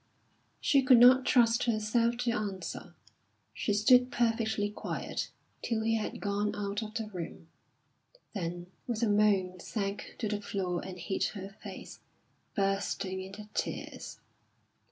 She 0.59 0.81
could 0.81 0.97
not 0.97 1.27
trust 1.27 1.65
herself 1.65 2.17
to 2.21 2.31
answer. 2.31 2.95
She 3.53 3.71
stood 3.71 4.11
perfectly 4.11 4.71
quiet 4.71 5.29
till 5.61 5.83
he 5.83 5.93
had 5.93 6.19
gone 6.19 6.55
out 6.55 6.81
of 6.81 6.95
the 6.95 7.05
room; 7.11 7.49
then 8.33 8.65
with 8.87 9.03
a 9.03 9.07
moan 9.09 9.59
sank 9.59 10.15
to 10.17 10.27
the 10.27 10.41
floor 10.41 10.83
and 10.83 10.97
hid 10.97 11.25
her 11.35 11.49
face, 11.61 11.99
bursting 12.55 13.21
into 13.21 13.47
tears. 13.53 14.19